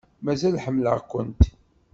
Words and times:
Mazal 0.23 0.55
ḥemmleɣ-kent. 0.63 1.41